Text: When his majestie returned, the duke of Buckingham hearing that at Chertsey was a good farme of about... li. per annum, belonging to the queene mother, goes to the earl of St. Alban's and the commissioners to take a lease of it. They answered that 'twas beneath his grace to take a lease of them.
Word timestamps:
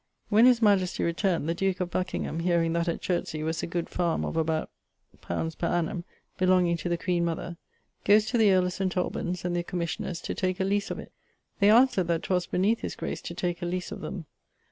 When 0.29 0.47
his 0.47 0.63
majestie 0.63 1.03
returned, 1.03 1.47
the 1.47 1.53
duke 1.53 1.79
of 1.79 1.91
Buckingham 1.91 2.39
hearing 2.39 2.73
that 2.73 2.87
at 2.87 3.01
Chertsey 3.01 3.43
was 3.43 3.61
a 3.61 3.67
good 3.67 3.85
farme 3.87 4.25
of 4.25 4.35
about... 4.35 4.71
li. 5.13 5.19
per 5.21 5.67
annum, 5.69 6.05
belonging 6.39 6.75
to 6.77 6.89
the 6.89 6.97
queene 6.97 7.23
mother, 7.23 7.57
goes 8.03 8.25
to 8.31 8.39
the 8.39 8.51
earl 8.51 8.65
of 8.65 8.73
St. 8.73 8.97
Alban's 8.97 9.45
and 9.45 9.55
the 9.55 9.61
commissioners 9.61 10.19
to 10.21 10.33
take 10.33 10.59
a 10.59 10.63
lease 10.63 10.89
of 10.89 10.97
it. 10.97 11.11
They 11.59 11.69
answered 11.69 12.07
that 12.07 12.23
'twas 12.23 12.47
beneath 12.47 12.79
his 12.79 12.95
grace 12.95 13.21
to 13.21 13.35
take 13.35 13.61
a 13.61 13.65
lease 13.67 13.91
of 13.91 14.01
them. 14.01 14.25